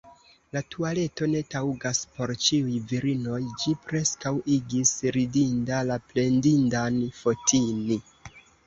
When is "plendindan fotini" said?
6.11-8.03